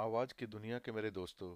[0.00, 1.48] आवाज़ की दुनिया के मेरे दोस्तों,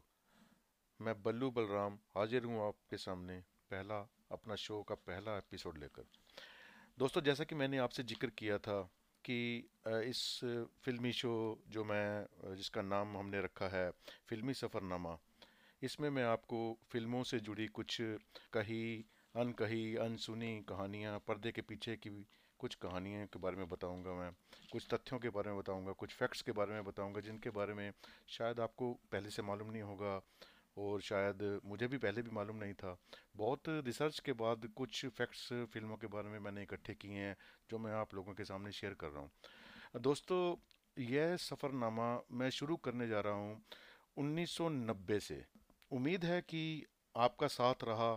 [1.00, 3.36] मैं बल्लू बलराम हाजिर हूँ आपके सामने
[3.70, 4.00] पहला
[4.32, 6.04] अपना शो का पहला एपिसोड लेकर।
[6.98, 8.80] दोस्तों, जैसा कि मैंने आपसे ज़िक्र किया था
[9.25, 9.38] कि
[9.86, 10.20] इस
[10.84, 11.32] फिल्मी शो
[11.68, 13.91] जो मैं, जिसका नाम हमने रखा है
[14.29, 15.16] फिल्मी सफ़रनामा,
[15.82, 16.61] इसमें मैं आपको
[16.92, 17.96] फ़िल्मों से जुड़ी कुछ
[18.52, 18.84] कही,
[19.34, 22.11] अनकही, अनसुनी कहानियाँ, पर्दे के पीछे की
[22.64, 24.30] कुछ कहानियों के बारे में बताऊँगा मैं,
[24.72, 27.92] कुछ तथ्यों के बारे में बताऊँगा, कुछ फैक्ट्स के बारे में बताऊँगा, जिनके बारे में
[28.28, 30.20] शायद आपको पहले से मालूम नहीं होगा
[30.77, 32.96] और शायद मुझे भी पहले भी मालूम नहीं था।
[33.36, 37.36] बहुत रिसर्च के बाद कुछ फैक्ट्स फ़िल्मों के बारे में मैंने इकट्ठे किए हैं,
[37.70, 39.30] जो मैं आप लोगों के सामने शेयर कर रहा हूँ।
[40.00, 40.56] दोस्तों,
[40.96, 43.62] यह सफ़रनामा मैं शुरू करने जा रहा हूँ
[44.16, 45.44] 1990 से।
[45.91, 46.84] उम्मीद है कि
[47.16, 48.12] आपका साथ रहा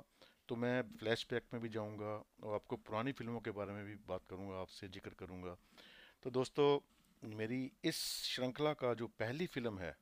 [0.49, 4.21] तो मैं फ्लैशबैक में भी जाऊँगा और आपको पुरानी फ़िल्मों के बारे में भी बात
[4.29, 5.57] करूँगा, आपसे ज़िक्र करूँगा।
[6.23, 6.79] तो दोस्तों,
[7.35, 9.97] मेरी इस श्रृंखला का जो पहली फ़िल्म है,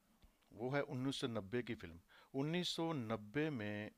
[0.53, 2.00] वो है 1990 की फ़िल्म।
[2.33, 3.92] 1990 में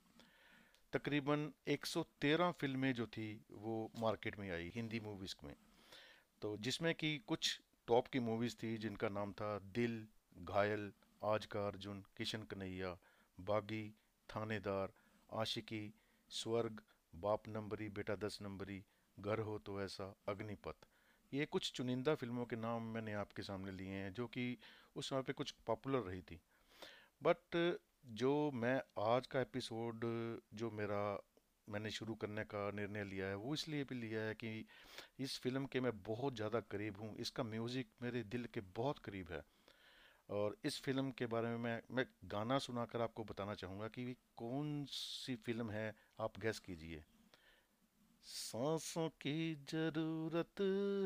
[0.94, 5.56] तकरीबन 113 फ़िल्में जो थी, वो मार्केट में आई, हिंदी मूवीज़ में।
[6.42, 10.08] तो जिसमें कि कुछ टॉप की मूवीज़ थी, जिनका नाम था दिल,
[10.38, 10.92] घायल,
[11.24, 12.98] आज का अर्जुन, किशन कन्हैया,
[13.40, 13.94] बागी,
[14.30, 14.94] थानेदार,
[15.34, 15.94] आशिकी
[16.32, 16.82] स्वर्ग,
[17.14, 18.84] बाप नंबरी, बेटा दस नंबरी,
[19.18, 20.88] घर हो तो ऐसा, अग्निपथ।
[21.34, 24.58] ये कुछ चुनिंदा फ़िल्मों के नाम मैंने आपके सामने लिए हैं, जो कि
[24.96, 26.40] उस समय पे कुछ पॉपुलर रही थी।
[27.22, 30.06] बट जो मैं आज का एपिसोड,
[30.54, 31.02] जो मेरा,
[31.68, 34.66] मैंने शुरू करने का निर्णय लिया है, वो इसलिए भी लिया है कि
[35.20, 39.32] इस फ़िल्म के मैं बहुत ज़्यादा करीब हूँ। इसका म्यूज़िक मेरे दिल के बहुत करीब
[39.32, 39.42] है।
[40.30, 44.86] और इस फ़िल्म के बारे में मैं मैं गाना सुनाकर आपको बताना चाहूँगा कि कौन
[44.86, 47.04] सी फ़िल्म है, आप गैस कीजिए।
[48.24, 50.62] सांसों की ज़रूरत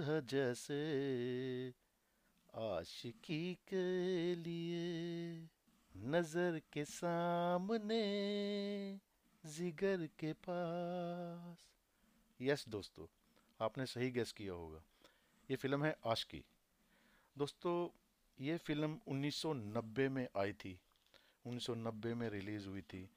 [0.07, 0.81] है जैसे
[2.55, 5.47] आशिकी के लिए
[5.97, 8.01] नज़र के सामने,
[9.45, 11.65] जिगर के पास।
[12.41, 13.05] यस दोस्तों,
[13.59, 14.83] आपने सही गैस किया होगा।
[15.49, 16.43] ये फ़िल्म है आशिकी।
[17.37, 18.00] दोस्तों
[18.41, 20.79] ये फ़िल्म 1990 में आई थी
[21.45, 23.09] 1990 में रिलीज़ हुई थी।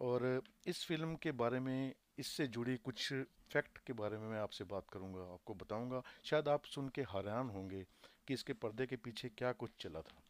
[0.00, 3.12] और इस फ़िल्म के बारे में, इससे जुड़ी कुछ
[3.52, 7.50] फैक्ट के बारे में मैं आपसे बात करूँगा, आपको बताऊँगा। शायद आप सुन के हैरान
[7.50, 7.82] होंगे
[8.28, 10.22] कि इसके पर्दे के पीछे क्या कुछ चला था।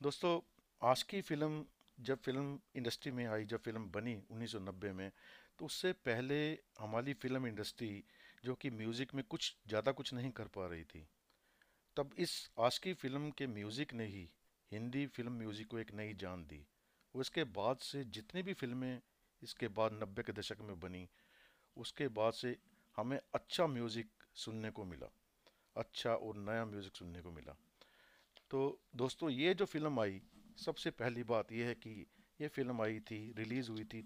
[0.00, 0.40] दोस्तों,
[0.82, 1.64] आज की फ़िल्म,
[1.98, 5.10] जब फ़िल्म इंडस्ट्री में आई, जब फ़िल्म बनी 1990 में
[5.58, 6.40] तो उससे पहले
[6.80, 8.04] हमारी फ़िल्म इंडस्ट्री,
[8.44, 11.06] जो कि म्यूज़िक में कुछ, ज़्यादा कुछ नहीं कर पा रही थी।
[11.98, 14.28] तब इस आज की फ़िल्म के म्यूज़िक ने ही
[14.72, 16.60] हिंदी फ़िल्म म्यूज़िक को एक नई जान दी।
[17.14, 19.00] उसके बाद से जितनी भी फ़िल्में
[19.42, 21.08] इसके बाद नब्बे के दशक में बनी,
[21.76, 22.56] उसके बाद से
[22.96, 25.10] हमें अच्छा म्यूज़िक सुनने को मिला
[25.76, 27.56] अच्छा और नया म्यूज़िक सुनने को मिला।
[28.50, 30.22] तो दोस्तों, ये जो फ़िल्म आई,
[30.56, 32.06] सबसे पहली बात यह है कि
[32.40, 34.02] ये फ़िल्म आई थी, रिलीज़ हुई थी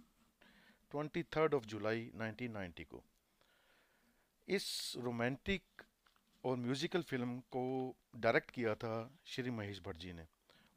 [0.92, 3.04] ट्वेंटी थर्ड ऑफ़ जुलाई 1990 को।
[4.48, 5.62] इस रोमांटिक
[6.44, 7.64] और म्यूज़िकल फ़िल्म को
[8.16, 8.94] डायरेक्ट किया था
[9.26, 10.26] श्री महेश भट्ट जी ने।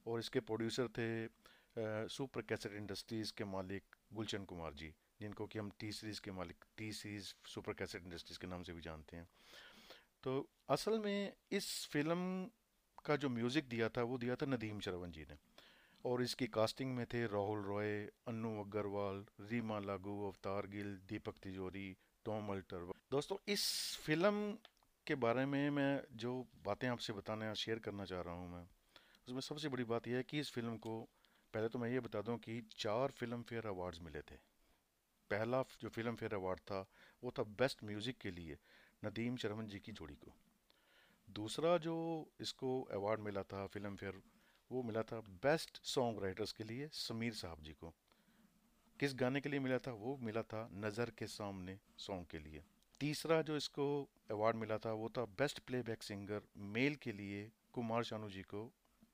[0.06, 5.72] और इसके प्रोड्यूसर थे सुपर कैसेट इंडस्ट्रीज़ के मालिक गुलशन कुमार जी, जिनको कि हम
[5.80, 9.28] टी सीरीज़ के मालिक T series super cassette industries के नाम से भी जानते हैं।
[10.24, 12.50] तो असल में इस फ़िल्म
[13.06, 15.38] का जो म्यूज़िक दिया था, वो दिया था नदीम शरवण जी ने।
[16.06, 17.92] और इसकी कास्टिंग में थे राहुल रॉय,
[18.28, 23.66] अन्नू अग्रवाल, रीमा लागू, अवतार गिल, दीपक तिजोरी, टॉम अल्टर। दोस्तों, इस
[24.06, 24.58] फ़िल्म
[25.08, 26.32] के बारे में मैं जो
[26.66, 28.64] बातें आपसे बताना शेयर करना चाह रहा हूँ मैं,
[29.28, 31.00] उसमें सबसे बड़ी बात यह है कि इस फ़िल्म को,
[31.54, 34.36] पहले तो मैं ये बता दूँ कि चार फ़िल्म फेयर अवार्ड्स मिले थे।
[35.32, 36.86] पहला जो फ़िल्म फेयर अवार्ड था,
[37.24, 38.58] वो था बेस्ट म्यूज़िक के लिए,
[39.06, 40.34] नदीम शर्मन जी की जोड़ी को।
[41.28, 41.96] दूसरा जो
[42.42, 44.22] इसको अवार्ड मिला था फ़िल्म फेयर
[44.72, 47.94] वो मिला था बेस्ट सॉन्ग राइटर्स के लिए, समीर साहब जी को।
[49.00, 49.92] किस गाने के लिए मिला था?
[49.92, 52.64] वो मिला था नज़र के सामने सॉन्ग के लिए।
[53.00, 58.04] तीसरा जो इसको अवार्ड मिला था, वो था बेस्ट प्लेबैक सिंगर मेल के लिए कुमार
[58.04, 58.72] शानू जी को,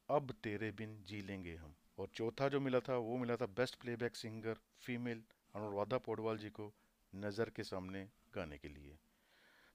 [0.10, 3.76] अब तेरे बिन जी लेंगे हम। और चौथा जो मिला था, वो मिला था best
[3.76, 5.24] playback singer female
[5.56, 6.74] Anuradha Paudwal ji को,
[7.16, 8.98] नज़र के सामने गाने के लिए।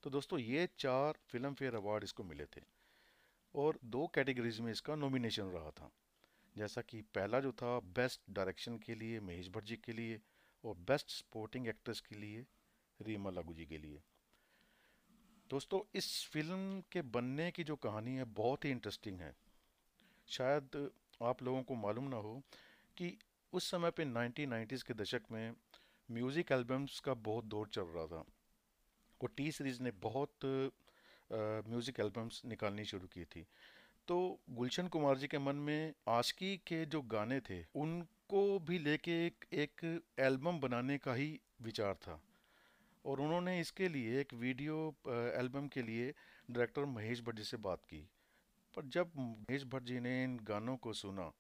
[0.02, 2.60] तो दोस्तों, ये चार फ़िल्म फेयर अवार्ड इसको मिले थे।
[3.54, 5.90] और दो कैटेगरीज में इसका नॉमिनेशन रहा था।
[6.56, 10.20] जैसा कि पहला जो था बेस्ट डायरेक्शन के लिए, महेश भट्ट जी के लिए,
[10.64, 12.44] और बेस्ट सपोर्टिंग एक्ट्रेस के लिए
[13.00, 14.00] रीमा लागू जी के लिए।
[15.50, 19.34] दोस्तों, इस फ़िल्म के बनने की जो कहानी है, बहुत ही इंटरेस्टिंग है।
[20.28, 20.90] शायद
[21.22, 22.40] आप लोगों को मालूम ना हो
[22.96, 23.16] कि
[23.52, 25.54] उस समय पे 1990s के दशक में
[26.08, 28.25] म्यूज़िक एल्बम्स का बहुत दौर चल रहा था
[29.20, 30.44] और टी सीरीज़ ने बहुत
[31.31, 33.46] म्यूज़िक एल्बम्स निकालनी शुरू की थी।
[34.08, 34.16] तो
[34.50, 39.44] गुलशन कुमार जी के मन में आशकी के जो गाने थे, उनको भी लेके एक
[39.54, 42.20] एक एल्बम बनाने का ही विचार था।
[43.06, 44.76] और उन्होंने इसके लिए एक वीडियो
[45.38, 46.10] एल्बम के लिए
[46.48, 48.00] डायरेक्टर महेश भट्ट जी से बात की।
[48.74, 51.30] पर जब महेश भट्ट जी ने इन गानों को सुना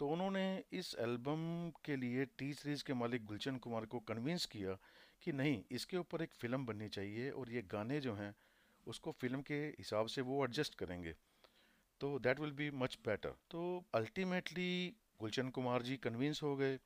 [0.00, 1.42] तो उन्होंने इस एल्बम
[1.84, 4.76] के लिए टी सीरीज़ के मालिक गुलशन कुमार को कन्विंस किया
[5.22, 8.34] कि नहीं, इसके ऊपर एक फ़िल्म बननी चाहिए और ये गाने जो हैं,
[8.86, 11.14] उसको फ़िल्म के हिसाब से वो एडजस्ट करेंगे।
[12.00, 16.78] तो that will be much better तो अल्टीमेटली गुलशन कुमार जी कन्विंस हो गए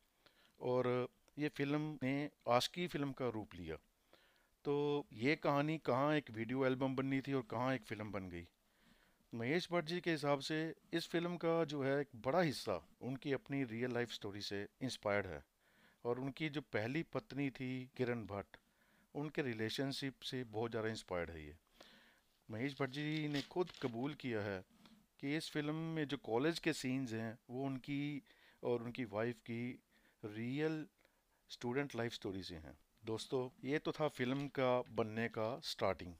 [0.60, 0.88] और
[1.36, 2.14] ये फ़िल्म ने
[2.50, 3.76] आशकी फ़िल्म का रूप लिया।
[4.66, 8.46] तो ये कहानी कहाँ एक वीडियो एल्बम बननी थी और कहाँ एक फ़िल्म बन गई?
[9.32, 10.56] महेश भट्ट जी के हिसाब से
[10.94, 15.26] इस फ़िल्म का जो है एक बड़ा हिस्सा उनकी अपनी रियल लाइफ स्टोरी से इंस्पायर्ड
[15.26, 15.42] है
[16.04, 18.56] और उनकी जो पहली पत्नी थी किरण भट्ट,
[19.14, 21.54] उनके रिलेशनशिप से बहुत ज़्यादा इंस्पायर्ड है ये।
[22.48, 24.60] महेश भट्ट जी ने खुद कबूल किया है
[25.20, 28.22] कि इस फ़िल्म में जो कॉलेज के सीन्स हैं, वो उनकी
[28.62, 29.78] और उनकी वाइफ की
[30.22, 30.86] रियल
[31.50, 32.76] स्टूडेंट लाइफ स्टोरी से हैं।
[33.06, 36.12] दोस्तों, ये तो था फ़िल्म का बनने का स्टार्टिंग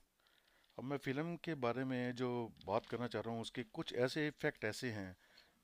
[0.77, 2.29] अब मैं फ़िल्म के बारे में जो
[2.67, 5.15] बात करना चाह रहा हूँ, उसके कुछ ऐसे फैक्ट ऐसे हैं,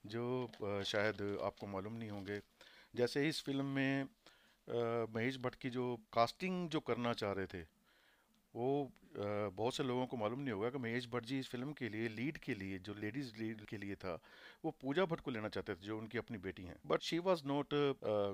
[0.04, 2.40] जो शायद आपको मालूम नहीं होंगे।
[2.94, 4.08] जैसे इस फ़िल्म में
[5.16, 7.64] महेश भट्ट की जो कास्टिंग जो करना चाह रहे थे
[8.54, 11.90] वो बहुत से लोगों को मालूम नहीं होगा कि महेश भट्ट जी इस फ़िल्म के
[11.90, 14.14] लिए, लीड के लिए, जो लेडीज़ लीड के लिए था,
[14.66, 17.44] वो पूजा भट्ट को लेना चाहते थे, जो उनकी अपनी बेटी हैं। But she was
[17.48, 17.74] not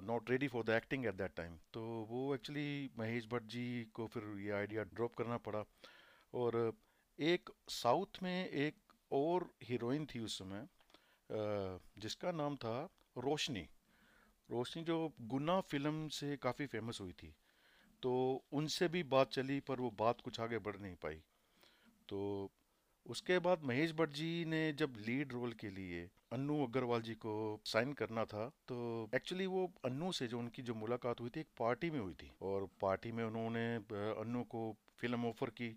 [0.06, 4.08] not ready for the acting at that time तो वो एक्चुअली महेश भट्ट जी को
[4.08, 5.64] फिर ये आइडिया ड्रॉप करना पड़ा।
[6.34, 6.62] और
[7.20, 8.76] एक साउथ में एक
[9.12, 10.68] और हीरोइन थी उस समय
[12.00, 12.78] जिसका नाम था
[13.18, 13.68] रोशनी।
[14.50, 17.34] रोशनी जो गुना फ़िल्म से काफ़ी फ़ेमस हुई थी।
[18.04, 18.12] तो
[18.54, 21.22] उनसे भी बात चली, पर वो बात कुछ आगे बढ़ नहीं पाई।
[22.10, 22.50] तो
[23.06, 27.34] उसके बाद महेश भट्ट जी ने जब लीड रोल के लिए अन्नू अग्रवाल जी को
[27.66, 28.78] साइन करना था तो
[29.16, 32.32] एक्चुअली वो अन्नू से जो उनकी जो मुलाकात हुई थी, एक पार्टी में हुई थी।
[32.42, 34.62] और पार्टी में उन्होंने अन्नू को
[35.00, 35.70] फ़िल्म ऑफ़र की,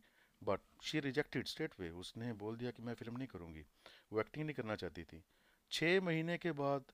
[0.43, 1.91] but she rejected straight away.
[2.03, 3.65] उसने बोल दिया कि मैं फ़िल्म नहीं करूँगी।
[4.13, 5.23] वो एक्टिंग नहीं करना चाहती थी।
[5.71, 6.85] छः महीने के बाद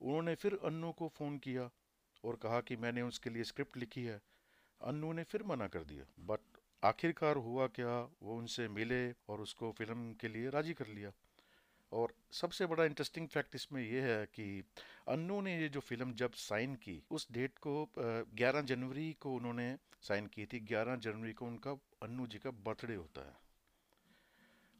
[0.00, 1.70] उन्होंने फिर अन्नू को फ़ोन किया
[2.24, 4.20] और कहा कि मैंने उसके लिए स्क्रिप्ट लिखी है।
[4.84, 6.40] अन्नू ने फिर मना कर दिया बट
[6.82, 11.12] आखिरकार हुआ क्या, वो उनसे मिले और उसको फ़िल्म के लिए राज़ी कर लिया।
[11.92, 14.64] और सबसे बड़ा इंटरेस्टिंग फैक्ट इसमें यह है कि
[15.08, 19.76] अन्नू ने ये जो फ़िल्म जब साइन की, उस डेट को 11 जनवरी को उन्होंने
[20.02, 21.72] साइन की थी। 11 जनवरी को उनका
[22.02, 23.36] अन्नू जी का बर्थडे होता है।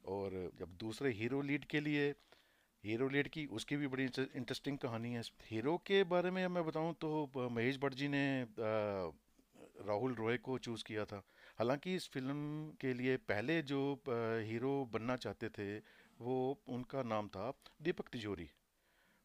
[0.05, 2.11] और जब दूसरे हीरो लीड के लिए
[2.85, 6.95] हीरो लीड की उसकी भी बड़ी इंटरेस्टिंग कहानी है। हीरो के बारे में मैं बताऊँ
[7.01, 8.25] तो महेश भट्ट जी ने
[9.77, 11.23] राहुल रॉय को चूज़ किया था।
[11.59, 15.77] हालाँकि इस फ़िल्म के लिए पहले जो हीरो बनना चाहते थे,
[16.21, 16.37] वो
[16.69, 18.49] उनका नाम था दीपक तिजोरी।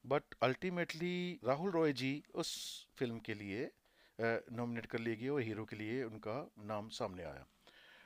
[0.05, 2.51] बट अल्टीमेटली राहुल रॉय जी उस
[2.97, 3.69] फ़िल्म के लिए
[4.19, 6.35] नॉमिनेट कर लिए गए और हीरो के लिए उनका
[6.65, 7.45] नाम सामने आया।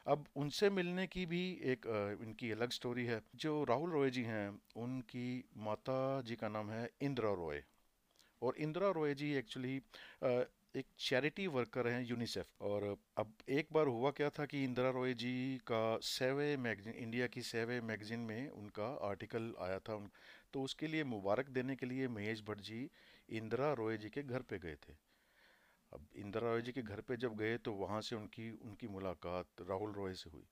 [0.07, 1.85] अब उनसे मिलने की भी एक
[2.21, 6.89] इनकी अलग स्टोरी है। जो राहुल रॉय जी हैं, उनकी माता जी का नाम है
[7.01, 7.63] इंदिरा रॉय।
[8.41, 9.79] और इंदिरा रॉय जी एक्चुअली
[10.75, 12.83] एक चैरिटी वर्कर हैं यूनिसेफ और
[13.17, 15.33] अब एक बार हुआ क्या था कि इंदिरा रॉय जी
[15.67, 19.97] का सेवे मैगजीन, इंडिया की सेवे मैगजीन में उनका आर्टिकल आया था।
[20.53, 22.89] तो उसके लिए मुबारक देने के लिए महेश भट्ट जी
[23.29, 24.93] इंदिरा रॉय जी के घर पे गए थे।
[25.91, 29.61] अब इंदिरा रॉय जी के घर पे जब गए तो वहाँ से उनकी उनकी मुलाकात
[29.69, 30.45] राहुल रॉय से हुई।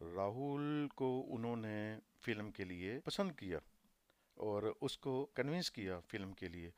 [0.00, 1.78] राहुल को उन्होंने
[2.22, 3.60] फ़िल्म के लिए पसंद किया
[4.36, 6.72] और उसको कन्विंस किया फ़िल्म के लिए।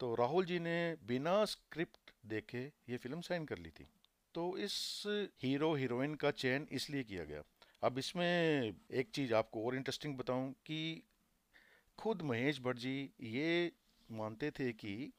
[0.00, 3.86] तो राहुल जी ने बिना स्क्रिप्ट देखे ये फ़िल्म साइन कर ली थी।
[4.34, 5.02] तो इस
[5.42, 7.42] हीरो, हीरोइन का चयन इसलिए किया गया।
[7.82, 11.02] अब इसमें एक चीज़ आपको और इंटरेस्टिंग बताऊँ कि
[11.98, 13.72] खुद महेश भट्ट जी ये
[14.08, 15.12] मानते थे कि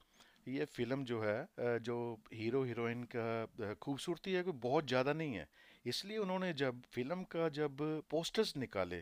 [0.46, 1.96] ये फ़िल्म जो है जो
[2.34, 5.46] हीरो, हीरोइन का खूबसूरती है कोई बहुत ज़्यादा नहीं है।
[5.84, 7.76] इसलिए उन्होंने जब फ़िल्म का जब
[8.10, 9.00] पोस्टर्स निकाले,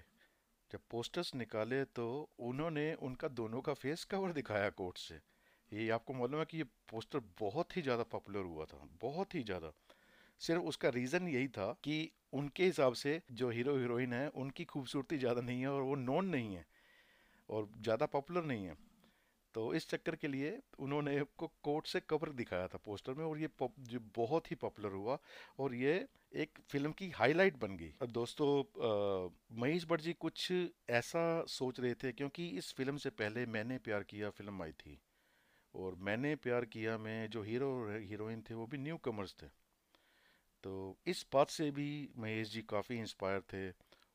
[0.71, 2.07] जब पोस्टर्स निकाले तो
[2.41, 5.21] उन्होंने उनका दोनों का फेस कवर दिखाया कोर्ट से।
[5.73, 9.43] ये आपको मालूम है कि ये पोस्टर बहुत ही ज़्यादा पॉपुलर हुआ था, बहुत ही
[9.43, 9.73] ज़्यादा।
[10.41, 15.19] सिर्फ़ उसका रीज़न यही था कि उनके हिसाब से जो हीरो हीरोइन है, उनकी खूबसूरती
[15.19, 16.65] ज़्यादा नहीं है और वो नॉन नहीं है
[17.49, 18.77] और ज़्यादा पॉपुलर नहीं है।
[19.55, 23.39] तो इस चक्कर के लिए उन्होंने को कोर्ट से कवर दिखाया था पोस्टर में और
[23.39, 25.19] ये जो बहुत ही पॉपुलर हुआ
[25.59, 25.95] और ये
[26.35, 28.49] एक फ़िल्म की हाईलाइट बन गई। अब दोस्तों
[29.61, 30.51] महेश भट्ट जी कुछ
[30.91, 34.99] ऐसा सोच रहे थे क्योंकि इस फ़िल्म से पहले मैंने प्यार किया फ़िल्म आई थी।
[35.75, 39.47] और मैंने प्यार किया, में जो हीरो हीरोइन थे वो भी न्यू कमर्स थे।
[40.65, 43.69] तो इस बात से भी महेश जी काफ़ी इंस्पायर थे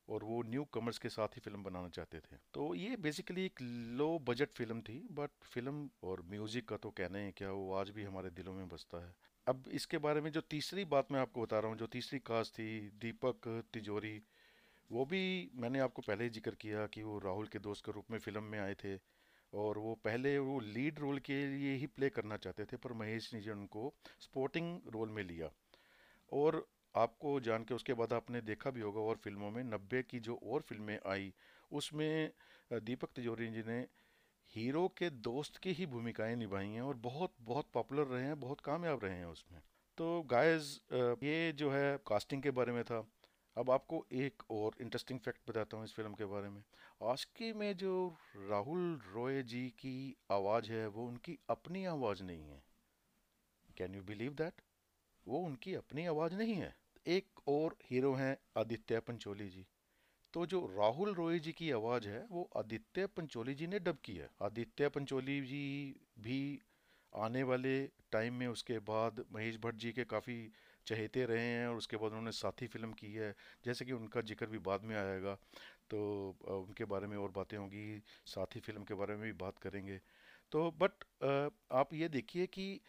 [0.08, 3.60] और वो न्यू कमर्स के साथ ही फ़िल्म बनाना चाहते थे। तो ये बेसिकली एक
[3.98, 7.90] लो बजट फ़िल्म थी बट फ़िल्म और म्यूज़िक का तो कहना ही क्या वो आज
[7.90, 9.14] भी हमारे दिलों में बसता है?
[9.46, 12.52] अब इसके बारे में जो तीसरी बात मैं आपको बता रहा हूँ, जो तीसरी कास्ट
[12.54, 14.20] थी, दीपक तिजोरी,
[14.90, 18.10] वो भी मैंने आपको पहले ही ज़िक्र किया कि वो राहुल के दोस्त के रूप
[18.10, 18.96] में फ़िल्म में आए थे।
[19.56, 23.32] और वो पहले वो लीड रोल के लिए ही प्ले करना चाहते थे, पर महेश
[23.34, 25.50] ने उनको स्पोर्टिंग रोल में लिया।
[26.32, 30.20] और आपको जान के उसके बाद आपने देखा भी होगा और फ़िल्मों में, नब्बे की
[30.20, 31.32] जो और फ़िल्में आई,
[31.70, 32.30] उसमें
[32.72, 33.78] दीपक तिजोरी जी ने
[34.54, 38.60] हीरो के दोस्त की ही भूमिकाएँ निभाई हैं और बहुत बहुत पॉपुलर रहे हैं, बहुत
[38.60, 39.60] कामयाब रहे हैं उसमें।
[39.98, 40.80] तो गायज
[41.22, 43.00] ये जो है कास्टिंग के बारे में था।
[43.56, 46.62] अब आपको एक और इंटरेस्टिंग फैक्ट बताता हूँ इस फ़िल्म के बारे में।
[47.02, 52.62] आस्की में जो राहुल रॉय जी की आवाज़ है, वो उनकी अपनी आवाज़ नहीं है।
[53.76, 54.60] कैन यू बिलीव दैट
[55.26, 56.74] वो उनकी अपनी आवाज़ नहीं है।
[57.06, 59.66] एक और हीरो हैं आदित्य पंचोली जी।
[60.34, 64.16] तो जो राहुल रॉय जी की आवाज़ है, वो आदित्य पंचोली जी ने डब की
[64.16, 66.60] है आदित्य पंचोली जी भी
[67.12, 70.52] आने वाले टाइम में उसके बाद महेश भट्ट जी के काफ़ी
[70.86, 74.46] चहेते रहे हैं और उसके बाद उन्होंने साथी फ़िल्म की है। जैसे कि उनका ज़िक्र
[74.46, 75.34] भी बाद में आएगा
[75.90, 75.98] तो
[76.50, 80.00] उनके बारे में और बातें होंगी, साथी फ़िल्म के बारे में भी बात करेंगे।
[80.52, 81.04] तो बट
[81.72, 82.80] आप ये देखिए कि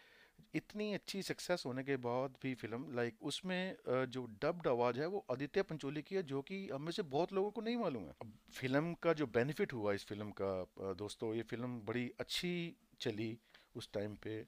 [0.54, 3.76] इतनी अच्छी सक्सेस होने के बाद भी फ़िल्म, लाइक उसमें
[4.08, 7.32] जो डब्ड आवाज़ है, वो आदित्य पंचोली की है, जो कि हम में से बहुत
[7.32, 8.14] लोगों को नहीं मालूम है।
[8.52, 13.36] फ़िल्म का जो बेनिफिट हुआ इस फ़िल्म का दोस्तों, ये फ़िल्म बड़ी अच्छी चली
[13.76, 14.40] उस टाइम पे।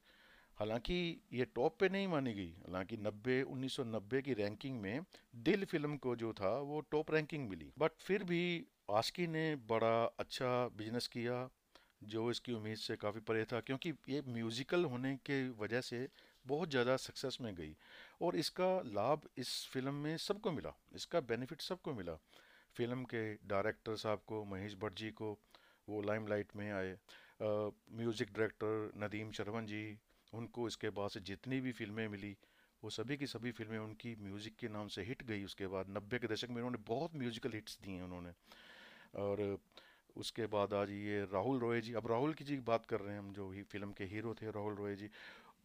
[0.60, 0.94] हालाँकि
[1.32, 5.04] ये टॉप पे नहीं मानी गई, हालाँकि 90 1990 की रैंकिंग में
[5.44, 8.42] दिल फ़िल्म को जो था, वो टॉप रैंकिंग मिली। बट फिर भी
[8.90, 11.48] आस्की ने बड़ा अच्छा बिज़नेस किया,
[12.04, 16.06] जो इसकी उम्मीद से काफ़ी परे था, क्योंकि ये म्यूज़िकल होने के वजह से
[16.44, 17.74] बहुत ज़्यादा सक्सेस में गई।
[18.22, 22.18] और इसका लाभ इस फ़िल्म में सबको मिला, इसका बेनिफिट सबको मिला।
[22.76, 25.32] फ़िल्म के डायरेक्टर साहब को, महेश भट्ट जी को,
[25.88, 26.96] वो लाइमलाइट में आए।
[27.42, 29.82] म्यूज़िक डायरेक्टर नदीम शरवण जी
[30.32, 32.36] उनको इसके बाद से जितनी भी फ़िल्में मिली,
[32.82, 36.18] वो सभी की सभी फ़िल्में उनकी म्यूज़िक के नाम से हिट गई उसके बाद, नब्बे
[36.18, 38.32] के दशक में उन्होंने बहुत म्यूज़िकल हिट्स दिए हैं उन्होंने।
[39.14, 39.58] और
[40.16, 43.18] उसके बाद आज ये राहुल रॉय जी, अब राहुल की जी बात कर रहे हैं
[43.18, 45.10] हम, जो ही फ़िल्म के हीरो थे राहुल रॉय जी,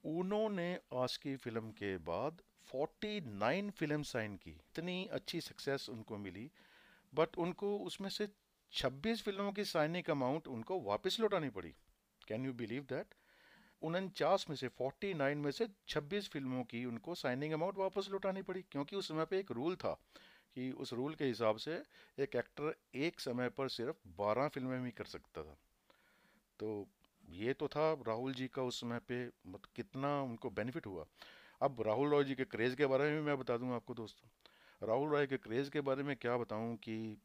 [0.06, 6.50] उन्होंने आज की फ़िल्म के बाद 49 फ़िल्म साइन की। इतनी अच्छी सक्सेस उनको मिली
[7.14, 8.28] बट उनको उसमें से
[8.74, 11.74] 26 फ़िल्मों की साइनिंग अमाउंट उनको वापस लौटानी पड़ी।
[12.28, 13.14] कैन यू बिलीव दैट
[13.82, 18.62] उनचास में से 49 में से 26 फ़िल्मों की उनको साइनिंग अमाउंट वापस लौटानी पड़ी,
[18.62, 19.94] क्योंकि उस समय पे एक रूल था
[20.56, 21.84] कि उस रूल के हिसाब से
[22.20, 25.58] एक एक्टर एक समय पर सिर्फ़ 12 फ़िल्में भी कर सकता था।
[26.60, 26.88] तो
[27.30, 31.06] ये तो था राहुल जी का उस समय पे मत, कितना उनको बेनिफिट हुआ।
[31.62, 34.88] अब राहुल रॉय जी के क्रेज़ के बारे में भी मैं बता दूँ आपको दोस्तों।
[34.88, 37.18] राहुल रॉय के क्रेज़ के बारे में क्या बताऊँ कि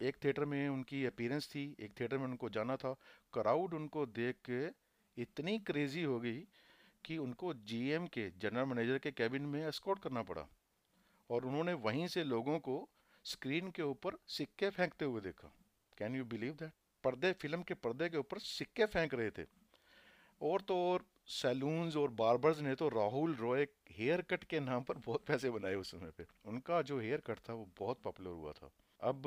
[0.00, 2.92] एक थिएटर में उनकी अपीयरेंस थी, एक थिएटर में उनको जाना था।
[3.32, 4.85] क्राउड उनको देख के
[5.18, 6.38] इतनी क्रेजी हो गई
[7.04, 10.46] कि उनको जीएम के जनरल मैनेजर के कैबिन में एस्कॉर्ट करना पड़ा।
[11.30, 12.88] और उन्होंने वहीं से लोगों को
[13.24, 15.52] स्क्रीन के ऊपर सिक्के फेंकते हुए देखा।
[15.98, 16.72] कैन यू बिलीव दैट
[17.04, 19.44] पर्दे फ़िल्म के पर्दे के ऊपर सिक्के फेंक रहे थे।
[20.40, 24.98] और तो और सैलून्स और बार्बर्स ने तो राहुल रॉय हेयर कट के नाम पर
[24.98, 28.52] बहुत पैसे बनाए उस समय पे। उनका जो हेयर कट था वो बहुत पॉपुलर हुआ
[28.52, 28.70] था।
[29.00, 29.22] अब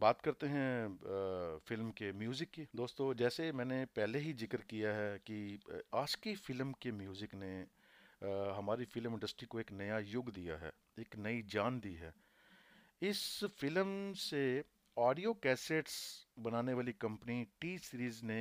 [0.00, 5.18] बात करते हैं फ़िल्म के म्यूज़िक की। दोस्तों, जैसे मैंने पहले ही ज़िक्र किया है
[5.20, 5.58] कि
[5.94, 7.50] आज की फ़िल्म के म्यूज़िक ने
[8.56, 12.12] हमारी फ़िल्म इंडस्ट्री को एक नया युग दिया है, एक नई जान दी है।
[13.02, 14.42] इस फ़िल्म से
[14.96, 16.00] ऑडियो कैसेट्स
[16.38, 18.40] बनाने वाली कंपनी टी सीरीज़ ने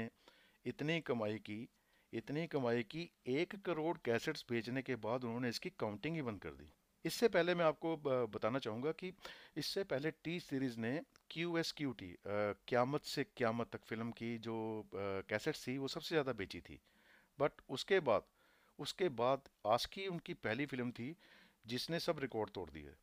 [0.65, 1.67] इतनी कमाई की,
[2.13, 6.49] इतनी कमाई की, एक करोड़ कैसेट्स बेचने के बाद उन्होंने इसकी काउंटिंग ही बंद कर
[6.51, 6.73] दी।
[7.06, 7.96] इससे पहले मैं आपको
[8.27, 9.12] बताना चाहूँगा कि
[9.58, 11.00] इससे पहले टी सीरीज़ ने
[11.32, 14.56] Q S Q T Qayamat Se Qayamat तक फ़िल्म की जो
[14.94, 16.79] कैसेट्स थी वो सबसे ज़्यादा बेची थी।
[17.39, 18.24] बट उसके बाद
[18.79, 21.15] उसके बाद आस्की उनकी पहली फ़िल्म थी
[21.65, 22.94] जिसने सब रिकॉर्ड तोड़ दिए।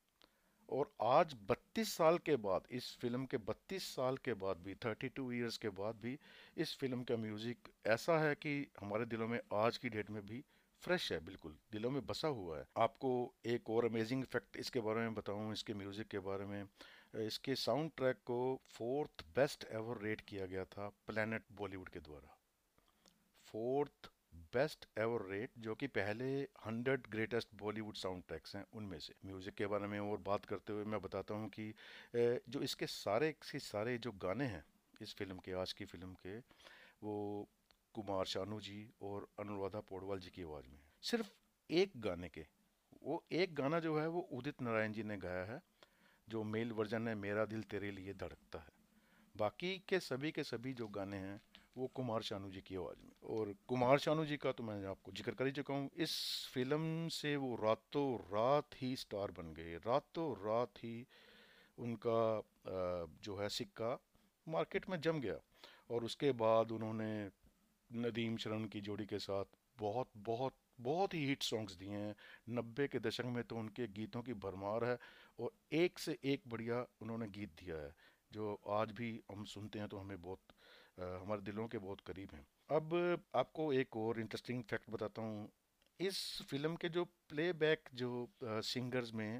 [0.69, 5.33] और आज 32 साल के बाद, इस फ़िल्म के 32 साल के बाद भी 32
[5.33, 6.19] इयर्स के बाद भी,
[6.57, 10.43] इस फ़िल्म का म्यूज़िक ऐसा है कि हमारे दिलों में आज की डेट में भी
[10.83, 13.11] फ्रेश है, बिल्कुल। दिलों में बसा हुआ है। आपको
[13.47, 16.64] एक और अमेजिंग फैक्ट इसके बारे में बताऊँ, इसके म्यूज़िक के बारे में।
[17.16, 18.38] इसके साउंड ट्रैक को
[18.71, 22.37] फोर्थ बेस्ट एवर रेट किया गया था प्लैनेट बॉलीवुड के द्वारा।
[23.49, 24.11] फोर्थ
[24.54, 26.26] बेस्ट एवर रेट जो कि पहले
[26.66, 30.73] hundred greatest Bollywood sound tracks हैं उनमें से। म्यूज़िक के बारे में और बात करते
[30.73, 31.73] हुए मैं बताता हूँ कि
[32.14, 34.64] जो इसके सारे के सारे जो गाने हैं,
[35.00, 36.38] इस फ़िल्म के, आज की फ़िल्म के,
[37.02, 37.47] वो
[37.97, 41.29] कुमार शानू जी और अनुराधा पौडवाल जी की आवाज़ में सिर्फ़
[41.71, 42.45] एक गाने के,
[43.03, 45.61] वो एक गाना जो है वो उदित नारायण जी ने गाया है,
[46.29, 48.75] जो मेल वर्जन है, मेरा दिल तेरे लिए धड़कता है।
[49.35, 51.41] बाकी के सभी के सभी जो गाने हैं,
[51.76, 55.12] वो कुमार शानू जी की आवाज़ में। और कुमार शानू जी का तो मैं आपको
[55.12, 56.12] ज़िक्र कर ही चुका हूँ, इस
[56.55, 61.07] फ़िल्म से वो रातों रात ही स्टार बन गए। रातों रात ही
[61.79, 62.21] उनका
[63.25, 63.99] जो है सिक्का
[64.47, 65.38] मार्केट में जम गया
[65.91, 67.11] और उसके बाद उन्होंने
[67.90, 72.14] नदीम शरण की जोड़ी के साथ बहुत बहुत बहुत ही हिट सॉन्ग्स दिए हैं।
[72.50, 74.99] नब्बे के दशक में तो उनके गीतों की भरमार है
[75.38, 77.95] और एक से एक बढ़िया उन्होंने गीत दिया है,
[78.31, 80.52] जो आज भी हम सुनते हैं तो हमें बहुत
[80.99, 82.95] हमारे दिलों के बहुत करीब हैं। अब
[83.37, 85.49] आपको एक और इंटरेस्टिंग फैक्ट बताता हूँ।
[86.00, 89.37] इस फ़िल्म के जो प्लेबैक जो सिंगर्स में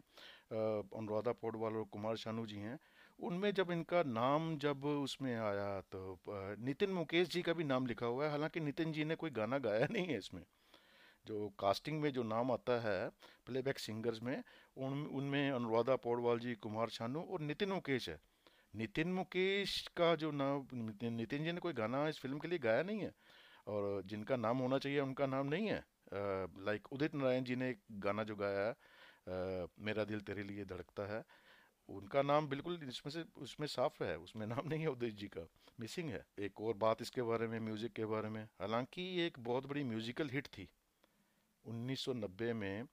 [0.51, 2.79] अनुराधा पौडवाल और कुमार शानू जी हैं
[3.19, 8.07] उनमें जब इनका नाम जब उसमें आया तो नितिन मुकेश जी का भी नाम लिखा
[8.07, 10.43] हुआ है। हालाँकि नितिन जी ने कोई गाना गाया नहीं है इसमें।
[11.27, 13.09] जो कास्टिंग में जो नाम आता है,
[13.47, 14.43] प्लेबैक सिंगर्स में,
[14.77, 18.19] उन, उनमें अनुराधा पौडवाल जी, कुमार शानू और नितिन मुकेश है।
[18.77, 22.83] नितिन मुकेश का जो नाम, नितिन जी ने कोई गाना इस फ़िल्म के लिए गाया
[22.83, 23.13] नहीं है।
[23.67, 25.85] और जिनका नाम होना चाहिए, उनका नाम नहीं है।
[26.65, 31.07] लाइक उदित नारायण जी ने एक गाना जो गाया है मेरा दिल तेरे लिए धड़कता
[31.15, 31.23] है।
[31.89, 35.47] उनका नाम बिल्कुल इसमें से, उसमें साफ़ है, उसमें नाम नहीं है उदय जी का।
[35.81, 39.39] मिसिंग है। एक और बात इसके बारे में म्यूज़िक के बारे में। हालाँकि ये एक
[39.41, 40.69] बहुत बड़ी म्यूज़िकल हिट थी।
[41.65, 42.87] 1990 में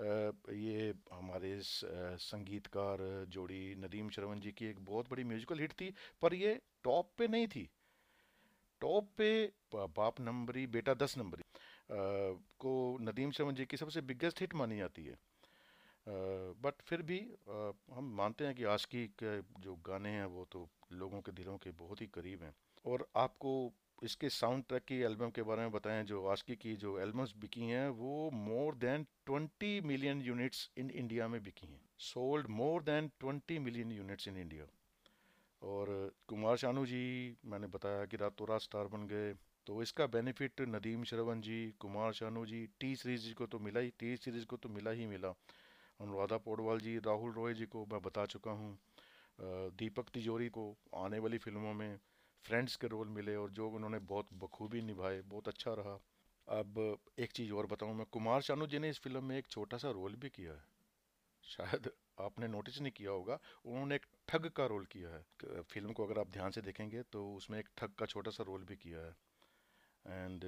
[0.00, 6.34] ये हमारे संगीतकार जोड़ी नदीम श्रवण जी की एक बहुत बड़ी म्यूजिकल हिट थी, पर
[6.34, 7.68] ये टॉप पे नहीं थी।
[8.80, 11.42] टॉप पे बाप नंबरी, बेटा दस नंबरी
[12.60, 15.16] को नदीम श्रवण जी की सबसे बिगेस्ट हिट मानी जाती है।
[16.06, 17.18] बट फिर भी
[17.94, 21.70] हम मानते हैं कि आशिकी के जो गाने हैं, वो तो लोगों के दिलों के
[21.78, 22.54] बहुत ही करीब हैं।
[22.84, 23.52] और आपको
[24.02, 27.68] इसके साउंड ट्रैक की एल्बम के बारे में बताएँ, जो आशिकी की जो एल्बम्स बिकी
[27.68, 33.10] हैं, वो more than 20 million units in India में बिकी हैं। Sold more than
[33.20, 34.66] 20 million units in India
[35.62, 35.88] और
[36.28, 39.32] कुमार शानू जी, मैंने बताया कि रातों रात स्टार बन गए।
[39.66, 43.90] तो इसका benefit Nadeem Shravan ji, Kumar Sanu ji T series को तो मिला ही
[43.98, 45.34] टी सीरीज़ को तो मिला ही मिला।
[46.02, 48.78] अनुराधा पौडवाल जी, राहुल रॉय जी को मैं बता चुका हूँ।
[49.78, 50.64] दीपक तिजोरी को
[50.96, 51.98] आने वाली फ़िल्मों में
[52.44, 55.98] फ्रेंड्स के रोल मिले और जो उन्होंने बहुत बखूबी निभाए, बहुत अच्छा रहा।
[56.48, 59.76] अब एक चीज़ और बताऊँ मैं, कुमार शानू जी ने इस फ़िल्म में एक छोटा
[59.78, 60.64] सा रोल भी किया है।
[61.44, 66.06] शायद आपने नोटिस नहीं किया होगा, उन्होंने एक ठग का रोल किया है। फ़िल्म को
[66.06, 69.00] अगर आप ध्यान से देखेंगे तो उसमें एक ठग का छोटा सा रोल भी किया
[69.00, 69.14] है।
[70.04, 70.44] एंड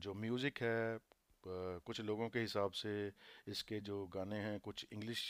[0.00, 0.98] जो म्यूज़िक है
[1.46, 3.12] कुछ लोगों के हिसाब से
[3.48, 5.22] इसके जो गाने हैं, कुछ इंग्लिश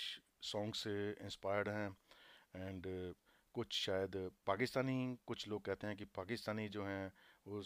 [0.42, 1.88] सॉन्ग से इंस्पायर्ड हैं
[2.57, 2.87] एंड
[3.55, 7.12] कुछ शायद पाकिस्तानी, कुछ लोग कहते हैं कि पाकिस्तानी जो हैं,
[7.46, 7.61] वो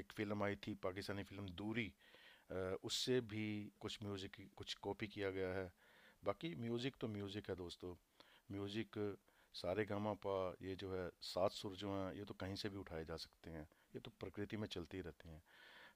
[0.00, 1.92] एक फ़िल्म आई थी, पाकिस्तानी फ़िल्म दूरी
[2.84, 3.46] उससे भी
[3.80, 5.70] कुछ म्यूज़िक कुछ कॉपी किया गया है।
[6.22, 7.94] बाकी म्यूज़िक तो म्यूज़िक है दोस्तों।
[8.48, 8.98] म्यूज़िक
[9.54, 12.76] सारे गामा पा, ये जो है, सात सुर जो हैं, ये तो कहीं से भी
[12.78, 13.62] उठाए जा सकते हैं।
[13.94, 15.42] ये तो प्रकृति में चलती रहते हैं।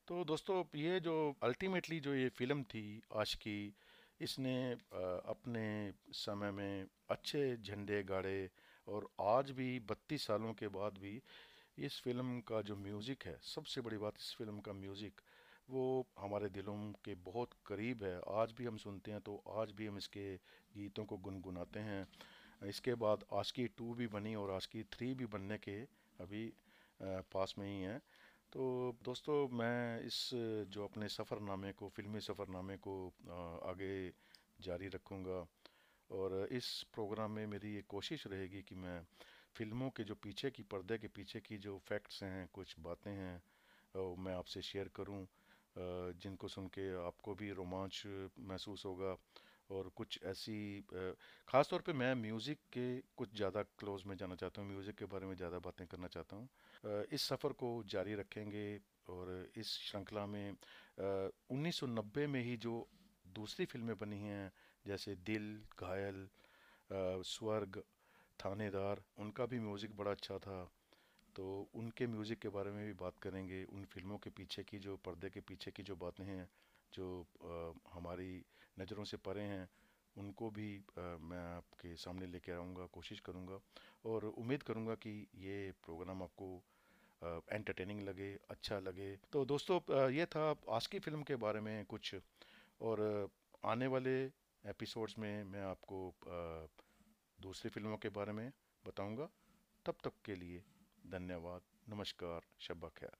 [0.08, 1.12] तो दोस्तों, ये जो
[1.42, 3.72] अल्टीमेटली जो ये फ़िल्म थी आशिकी
[4.20, 4.56] इसने
[5.26, 8.50] अपने समय में अच्छे झंडे गाड़े
[8.86, 11.20] और आज भी, बत्तीस सालों के बाद भी
[11.78, 15.20] इस फ़िल्म का जो म्यूज़िक है, सबसे बड़ी बात इस फ़िल्म का म्यूज़िक
[15.68, 15.84] वो
[16.18, 19.96] हमारे दिलों के बहुत करीब है। आज भी हम सुनते हैं तो आज भी हम
[19.98, 20.34] इसके
[20.74, 22.06] गीतों को गुनगुनाते हैं।
[22.68, 25.80] इसके बाद आशकी टू भी बनी और आशकी थ्री भी बनने के
[26.18, 26.46] अभी
[27.00, 28.00] पास में ही हैं।
[28.54, 28.64] तो
[29.04, 30.18] दोस्तों, मैं इस,
[30.70, 32.94] जो अपने सफ़रनामे को, फ़िल्मी सफ़रनामे को
[33.66, 33.94] आगे
[34.62, 35.38] जारी रखूँगा
[36.10, 39.00] और इस प्रोग्राम में मेरी ये कोशिश रहेगी कि मैं
[39.56, 43.42] फ़िल्मों के जो पीछे की पर्दे के पीछे की जो फैक्ट्स हैं, कुछ बातें हैं
[44.22, 45.26] मैं आपसे शेयर करूँ
[46.22, 48.02] जिनको सुन के आपको भी रोमांच
[48.38, 49.16] महसूस होगा।
[49.70, 50.57] और कुछ ऐसी
[51.48, 55.05] ख़ास तौर पे मैं म्यूज़िक के कुछ ज़्यादा क्लोज में जाना चाहता हूँ म्यूज़िक के
[55.07, 58.66] बारे में ज़्यादा बातें करना चाहता हूँ। इस सफ़र को जारी रखेंगे
[59.09, 60.57] और इस श्रृंखला में
[61.50, 62.74] 1990 में ही जो
[63.24, 64.50] दूसरी फ़िल्में बनी हैं
[64.85, 66.29] जैसे दिल घायल
[67.27, 67.83] स्वर्ग
[68.38, 70.64] थानेदार उनका भी म्यूज़िक बड़ा अच्छा था।
[71.37, 74.96] तो उनके म्यूज़िक के बारे में भी बात करेंगे उन फ़िल्मों के पीछे की जो
[75.07, 76.48] पर्दे के पीछे की जो बातें हैं
[76.92, 77.07] जो
[77.44, 78.44] आ, हमारी
[78.78, 79.68] नज़रों से परे हैं
[80.16, 83.58] उनको भी आ, मैं आपके सामने लेके आऊँगा कोशिश करूँगा
[84.04, 86.62] और उम्मीद करूँगा कि ये प्रोग्राम आपको
[87.52, 92.14] एंटरटेनिंग लगे अच्छा लगे। तो दोस्तों ये था आज की फ़िल्म के बारे में कुछ
[92.80, 93.28] और
[93.64, 94.14] आने वाले
[94.64, 96.14] एपिसोड्स में मैं आपको
[97.38, 98.50] दूसरी फ़िल्मों के बारे में
[98.84, 99.28] बताऊँगा।
[99.87, 100.62] तब तक के लिए
[101.10, 103.12] धन्यवाद नमस्कार शब्बा खैर।